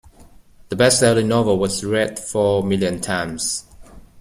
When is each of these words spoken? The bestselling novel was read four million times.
The 0.69 0.75
bestselling 0.75 1.27
novel 1.27 1.59
was 1.59 1.83
read 1.85 2.17
four 2.17 2.63
million 2.63 3.01
times. 3.01 3.65